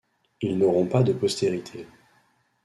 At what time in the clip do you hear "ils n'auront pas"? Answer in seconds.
0.41-1.03